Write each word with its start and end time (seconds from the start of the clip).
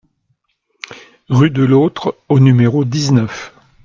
Rue 1.29 1.51
de 1.51 1.61
l'Authre 1.63 2.17
au 2.27 2.39
numéro 2.39 2.85
dix-neuf 2.85 3.53